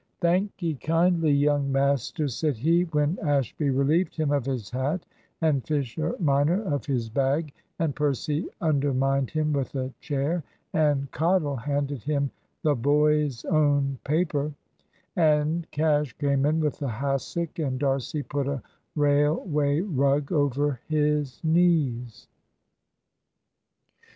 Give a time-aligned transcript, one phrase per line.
[0.19, 5.05] "Thank'ee kindly, young masters," said he, when Ashby relieved him of his hat
[5.41, 10.43] and Fisher minor of his bag, and Percy undermined him with a chair,
[10.73, 12.31] and Cottle handed him
[12.63, 14.51] the Boy's Own Paper,
[15.15, 18.63] and Cash came in with a hassock, and D'Arcy put a
[18.95, 22.27] railway rug over his knees.